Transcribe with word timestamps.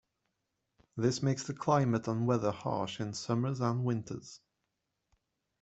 This 0.97 1.21
makes 1.21 1.43
the 1.43 1.53
climate 1.53 2.07
and 2.07 2.25
weather 2.25 2.49
harsh, 2.49 2.99
in 2.99 3.13
summers 3.13 3.59
and 3.61 3.85
winters. 3.85 4.41